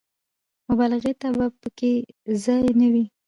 [0.69, 1.91] مبالغې ته به په کې
[2.43, 3.05] ځای نه وي.